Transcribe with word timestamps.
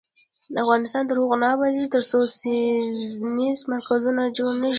افغانستان 0.63 1.03
تر 1.09 1.15
هغو 1.21 1.35
نه 1.41 1.47
ابادیږي، 1.55 1.87
ترڅو 1.93 2.19
څیړنیز 2.39 3.57
مرکزونه 3.73 4.23
جوړ 4.37 4.51
نشي. 4.61 4.69